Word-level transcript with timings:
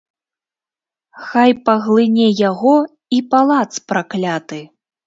Хай 1.27 1.51
паглыне 1.69 2.27
яго 2.49 2.75
і 3.19 3.25
палац 3.37 3.69
пракляты! 3.93 4.65